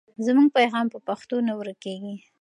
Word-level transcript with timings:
زموږ 0.25 0.47
پیغام 0.57 0.85
په 0.93 0.99
پښتو 1.07 1.35
نه 1.47 1.53
ورکېږي. 1.59 2.15